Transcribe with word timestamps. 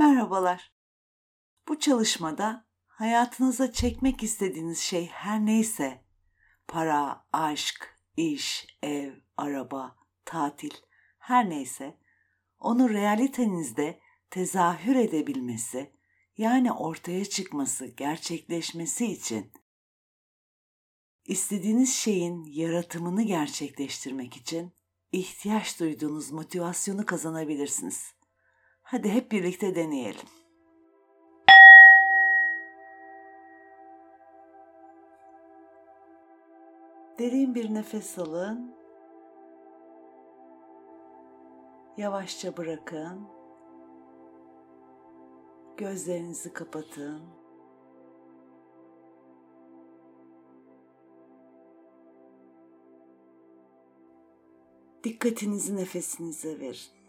Merhabalar. 0.00 0.72
Bu 1.68 1.78
çalışmada 1.78 2.66
hayatınıza 2.86 3.72
çekmek 3.72 4.22
istediğiniz 4.22 4.78
şey 4.78 5.06
her 5.06 5.46
neyse, 5.46 6.04
para, 6.68 7.26
aşk, 7.32 7.98
iş, 8.16 8.66
ev, 8.82 9.12
araba, 9.36 9.96
tatil, 10.24 10.70
her 11.18 11.50
neyse, 11.50 11.98
onu 12.58 12.90
realitenizde 12.90 14.00
tezahür 14.30 14.96
edebilmesi, 14.96 15.92
yani 16.36 16.72
ortaya 16.72 17.24
çıkması, 17.24 17.86
gerçekleşmesi 17.86 19.06
için 19.06 19.52
istediğiniz 21.24 21.94
şeyin 21.94 22.44
yaratımını 22.44 23.22
gerçekleştirmek 23.22 24.36
için 24.36 24.72
ihtiyaç 25.12 25.80
duyduğunuz 25.80 26.30
motivasyonu 26.30 27.06
kazanabilirsiniz. 27.06 28.19
Hadi 28.90 29.08
hep 29.08 29.32
birlikte 29.32 29.74
deneyelim. 29.74 30.26
Derin 37.18 37.54
bir 37.54 37.74
nefes 37.74 38.18
alın. 38.18 38.74
Yavaşça 41.96 42.56
bırakın. 42.56 43.28
Gözlerinizi 45.76 46.52
kapatın. 46.52 47.22
Dikkatinizi 55.04 55.76
nefesinize 55.76 56.58
verin. 56.60 56.99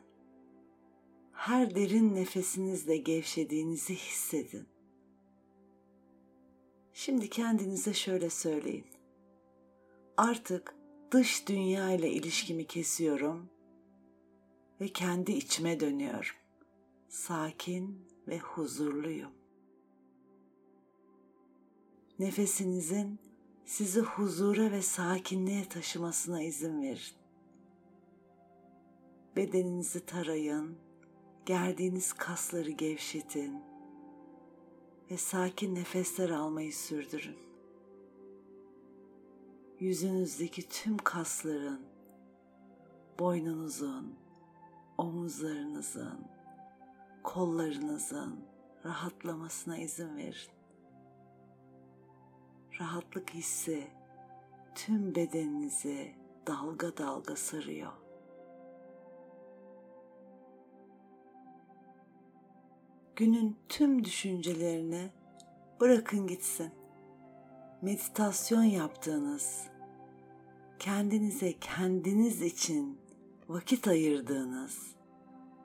Her 1.42 1.76
derin 1.76 2.16
nefesinizle 2.16 2.98
gevşediğinizi 2.98 3.96
hissedin. 3.96 4.68
Şimdi 6.94 7.30
kendinize 7.30 7.94
şöyle 7.94 8.30
söyleyin. 8.30 8.86
Artık 10.18 10.76
dış 11.12 11.48
dünya 11.48 11.92
ile 11.92 12.10
ilişkimi 12.12 12.66
kesiyorum 12.66 13.50
ve 14.82 14.88
kendi 14.88 15.32
içime 15.32 15.80
dönüyorum. 15.80 16.36
Sakin 17.10 18.06
ve 18.28 18.40
huzurluyum. 18.40 19.32
Nefesinizin 22.20 23.20
sizi 23.66 24.02
huzura 24.02 24.72
ve 24.72 24.82
sakinliğe 24.82 25.66
taşımasına 25.66 26.44
izin 26.44 26.82
verin. 26.82 27.16
Bedeninizi 29.36 30.06
tarayın, 30.06 30.78
gerdiğiniz 31.46 32.14
kasları 32.14 32.72
gevşetin 32.72 33.62
ve 35.12 35.18
sakin 35.18 35.76
nefesler 35.76 36.30
almayı 36.30 36.74
sürdürün. 36.74 37.38
Yüzünüzdeki 39.80 40.70
tüm 40.70 40.98
kasların, 40.98 41.82
boynunuzun, 43.20 44.16
omuzlarınızın, 44.98 46.28
kollarınızın 47.24 48.40
rahatlamasına 48.86 49.78
izin 49.78 50.18
verin. 50.18 50.52
Rahatlık 52.80 53.34
hissi 53.34 53.88
tüm 54.76 55.16
bedeninizi 55.16 56.16
dalga 56.48 56.98
dalga 56.98 57.36
sarıyor. 57.36 58.01
Günün 63.22 63.58
tüm 63.70 64.04
düşüncelerini 64.04 65.10
bırakın 65.80 66.28
gitsin. 66.28 66.72
Meditasyon 67.82 68.64
yaptığınız, 68.64 69.68
kendinize 70.80 71.60
kendiniz 71.60 72.42
için 72.42 73.00
vakit 73.50 73.88
ayırdığınız 73.88 74.96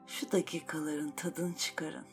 şu 0.07 0.31
dakikaların 0.31 1.11
tadını 1.11 1.55
çıkarın. 1.55 2.05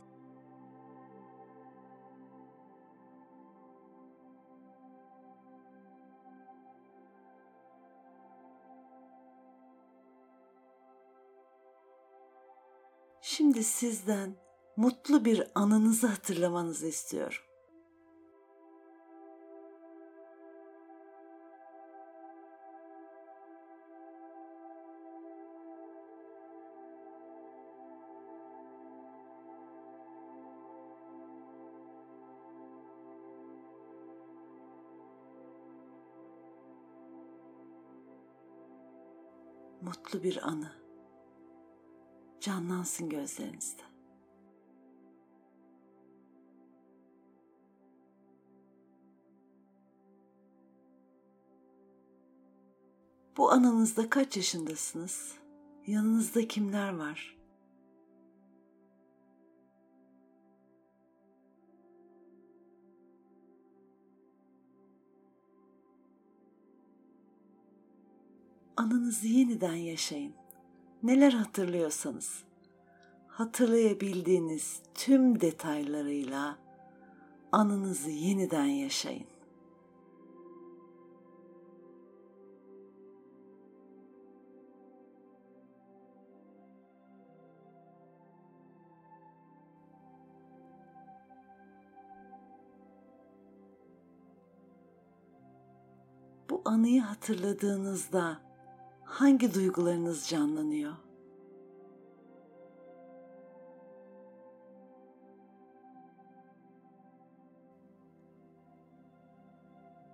Şimdi 13.20 13.64
sizden 13.64 14.43
mutlu 14.76 15.24
bir 15.24 15.50
anınızı 15.54 16.06
hatırlamanızı 16.06 16.86
istiyorum. 16.86 17.42
Mutlu 39.82 40.22
bir 40.22 40.48
anı 40.48 40.72
canlansın 42.40 43.08
gözlerinizde. 43.08 43.93
Bu 53.36 53.52
anınızda 53.52 54.10
kaç 54.10 54.36
yaşındasınız? 54.36 55.32
Yanınızda 55.86 56.48
kimler 56.48 56.96
var? 56.96 57.36
Anınızı 68.76 69.26
yeniden 69.26 69.74
yaşayın. 69.74 70.34
Neler 71.02 71.32
hatırlıyorsanız, 71.32 72.44
hatırlayabildiğiniz 73.28 74.82
tüm 74.94 75.40
detaylarıyla 75.40 76.58
anınızı 77.52 78.10
yeniden 78.10 78.64
yaşayın. 78.64 79.33
Anıyı 96.64 97.02
hatırladığınızda 97.02 98.40
hangi 99.04 99.54
duygularınız 99.54 100.28
canlanıyor? 100.28 100.94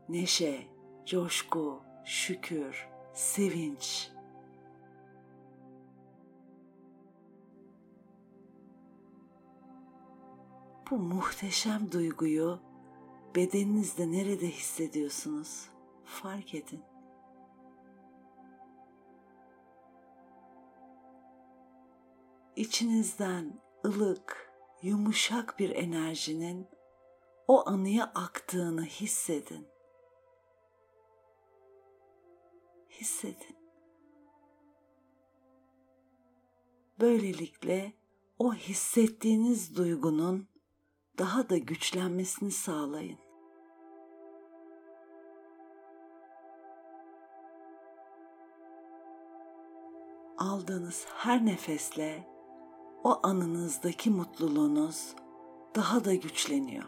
Neşe, 0.09 0.67
coşku, 1.07 1.81
şükür, 2.05 2.89
sevinç. 3.15 4.11
Bu 10.91 10.99
muhteşem 10.99 11.93
duyguyu 11.93 12.59
bedeninizde 13.37 14.11
nerede 14.11 14.47
hissediyorsunuz? 14.47 15.71
Fark 16.11 16.55
edin. 16.55 16.85
içinizden 22.61 23.61
ılık, 23.87 24.53
yumuşak 24.83 25.59
bir 25.59 25.71
enerjinin 25.71 26.69
o 27.49 27.69
anıya 27.69 28.13
aktığını 28.15 28.85
hissedin. 28.85 29.69
Hissedin. 32.91 33.57
Böylelikle 37.01 37.93
o 38.39 38.55
hissettiğiniz 38.55 39.77
duygunun 39.77 40.49
daha 41.19 41.49
da 41.49 41.59
güçlenmesini 41.59 42.51
sağlayın. 42.51 43.20
Aldığınız 50.41 51.07
her 51.09 51.47
nefesle 51.47 52.29
o 53.05 53.21
anınızdaki 53.23 54.11
mutluluğunuz 54.11 55.15
daha 55.77 56.05
da 56.05 56.15
güçleniyor. 56.15 56.85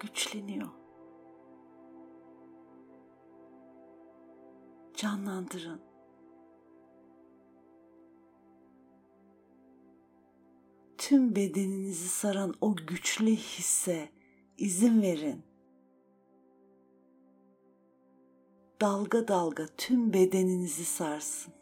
Güçleniyor. 0.00 0.68
Canlandırın. 4.94 5.80
Tüm 10.98 11.36
bedeninizi 11.36 12.08
saran 12.08 12.54
o 12.60 12.76
güçlü 12.76 13.30
hisse 13.30 14.08
izin 14.58 15.02
verin. 15.02 15.51
Dalga 18.82 19.28
dalga 19.28 19.66
tüm 19.78 20.12
bedeninizi 20.12 20.84
sarsın. 20.84 21.52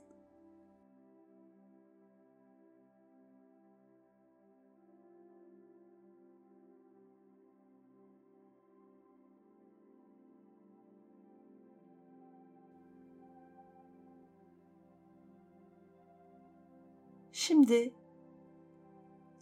Şimdi 17.33 17.95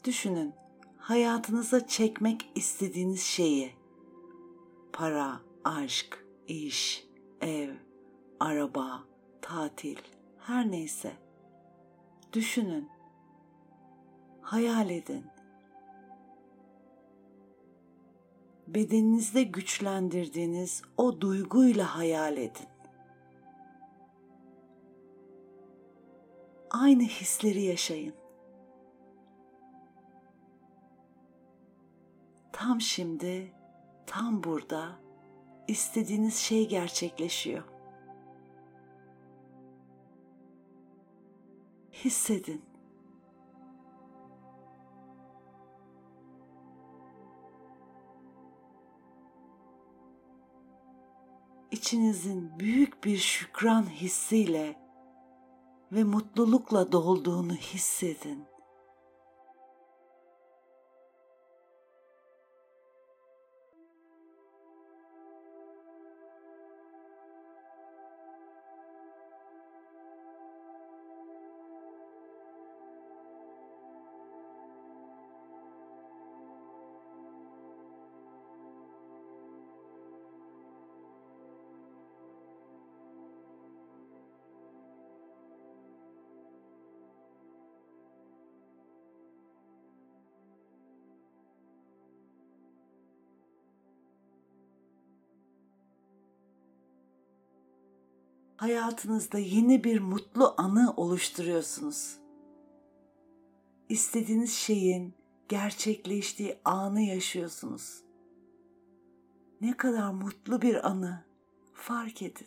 düşünün 0.04 0.54
hayatınıza 0.98 1.86
çekmek 1.86 2.50
istediğiniz 2.54 3.22
şeyi 3.22 3.72
para, 4.92 5.40
aşk, 5.64 6.24
iş, 6.48 7.07
ev, 7.40 7.74
araba, 8.40 9.04
tatil, 9.42 9.98
her 10.38 10.70
neyse. 10.70 11.12
Düşünün. 12.32 12.88
Hayal 14.42 14.90
edin. 14.90 15.26
Bedeninizde 18.66 19.42
güçlendirdiğiniz 19.42 20.82
o 20.96 21.20
duyguyla 21.20 21.96
hayal 21.96 22.36
edin. 22.36 22.66
Aynı 26.70 27.02
hisleri 27.02 27.62
yaşayın. 27.62 28.14
Tam 32.52 32.80
şimdi, 32.80 33.52
tam 34.06 34.44
burada 34.44 35.07
istediğiniz 35.68 36.36
şey 36.36 36.68
gerçekleşiyor. 36.68 37.64
Hissedin. 41.92 42.62
İçinizin 51.70 52.58
büyük 52.58 53.04
bir 53.04 53.16
şükran 53.16 53.82
hissiyle 53.82 54.76
ve 55.92 56.04
mutlulukla 56.04 56.92
dolduğunu 56.92 57.54
hissedin. 57.54 58.57
Hayatınızda 98.58 99.38
yeni 99.38 99.84
bir 99.84 100.00
mutlu 100.00 100.54
anı 100.56 100.92
oluşturuyorsunuz. 100.96 102.18
İstediğiniz 103.88 104.54
şeyin 104.54 105.14
gerçekleştiği 105.48 106.58
anı 106.64 107.00
yaşıyorsunuz. 107.00 108.02
Ne 109.60 109.76
kadar 109.76 110.10
mutlu 110.10 110.62
bir 110.62 110.88
anı 110.88 111.24
fark 111.74 112.22
edin. 112.22 112.46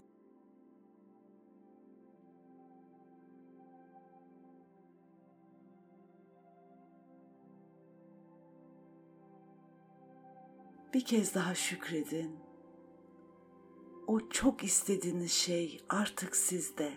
Bir 10.93 11.05
kez 11.05 11.35
daha 11.35 11.55
şükredin 11.55 12.50
o 14.07 14.29
çok 14.29 14.63
istediğiniz 14.63 15.31
şey 15.31 15.81
artık 15.89 16.35
sizde. 16.35 16.91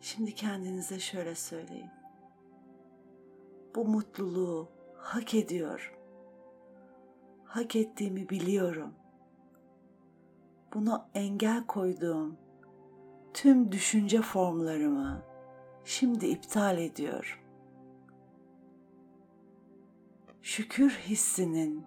Şimdi 0.00 0.34
kendinize 0.34 0.98
şöyle 0.98 1.34
söyleyin. 1.34 1.90
Bu 3.74 3.84
mutluluğu 3.84 4.68
hak 4.96 5.34
ediyorum. 5.34 5.94
Hak 7.44 7.76
ettiğimi 7.76 8.28
biliyorum. 8.28 8.94
Buna 10.74 11.08
engel 11.14 11.66
koyduğum 11.66 12.36
tüm 13.34 13.72
düşünce 13.72 14.22
formlarımı 14.22 15.22
şimdi 15.84 16.26
iptal 16.26 16.78
ediyorum. 16.78 17.38
Şükür 20.42 20.90
hissinin 20.90 21.86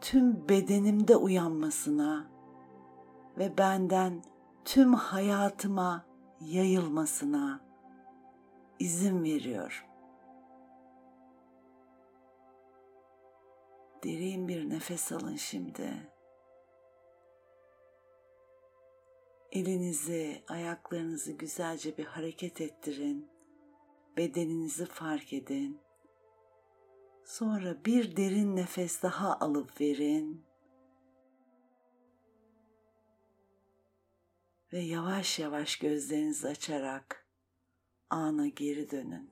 tüm 0.00 0.48
bedenimde 0.48 1.16
uyanmasına 1.16 2.26
ve 3.38 3.58
benden 3.58 4.22
tüm 4.64 4.94
hayatıma 4.94 6.04
yayılmasına 6.40 7.60
izin 8.78 9.24
veriyorum. 9.24 9.86
Derin 14.04 14.48
bir 14.48 14.70
nefes 14.70 15.12
alın 15.12 15.36
şimdi. 15.36 16.15
Elinizi, 19.56 20.44
ayaklarınızı 20.48 21.32
güzelce 21.32 21.96
bir 21.96 22.04
hareket 22.04 22.60
ettirin. 22.60 23.28
Bedeninizi 24.16 24.86
fark 24.86 25.32
edin. 25.32 25.80
Sonra 27.24 27.84
bir 27.84 28.16
derin 28.16 28.56
nefes 28.56 29.02
daha 29.02 29.38
alıp 29.40 29.80
verin. 29.80 30.44
Ve 34.72 34.78
yavaş 34.78 35.38
yavaş 35.38 35.76
gözlerinizi 35.78 36.48
açarak 36.48 37.26
ana 38.10 38.48
geri 38.48 38.90
dönün. 38.90 39.30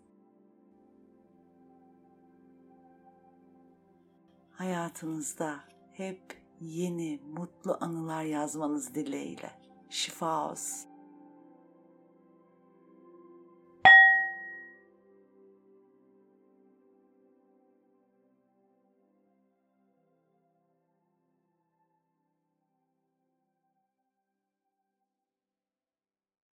Hayatınızda 4.50 5.64
hep 5.92 6.42
yeni 6.60 7.20
mutlu 7.26 7.78
anılar 7.80 8.24
yazmanız 8.24 8.94
dileğiyle 8.94 9.64
she 9.94 10.10
falls. 10.10 10.88